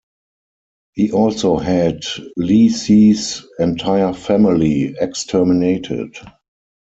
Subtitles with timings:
[0.93, 2.05] He also had
[2.35, 6.17] Li Si's entire family exterminated.